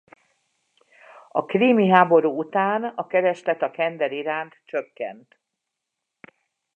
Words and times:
A 1.31 1.45
krími 1.45 1.87
háború 1.89 2.37
után 2.37 2.83
a 2.83 3.07
kereslet 3.07 3.61
a 3.61 3.71
kender 3.71 4.11
iránt 4.11 4.61
csökkent. 4.65 5.37